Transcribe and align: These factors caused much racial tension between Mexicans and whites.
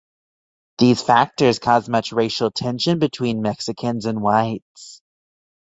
These 0.79 1.03
factors 1.03 1.59
caused 1.59 1.87
much 1.87 2.11
racial 2.11 2.49
tension 2.49 2.97
between 2.97 3.43
Mexicans 3.43 4.07
and 4.07 4.19
whites. 4.23 4.99